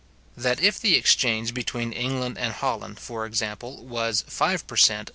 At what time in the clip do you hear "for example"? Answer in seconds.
2.97-3.85